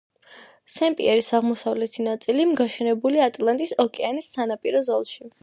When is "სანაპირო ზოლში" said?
4.39-5.31